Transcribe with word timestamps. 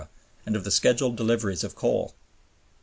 and 0.47 0.55
of 0.55 0.63
the 0.63 0.71
scheduled 0.71 1.15
deliveries 1.15 1.63
of 1.63 1.75
coal. 1.75 2.15